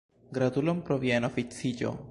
Gratulon 0.37 0.81
pro 0.89 0.97
via 1.05 1.21
enoficiĝo. 1.21 1.95